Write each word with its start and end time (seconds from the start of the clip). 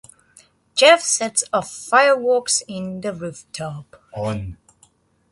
Jeff 0.73 0.99
sets 1.01 1.43
off 1.53 1.69
fireworks 1.71 2.63
on 2.67 3.01
the 3.01 3.13
rooftop. 3.13 4.01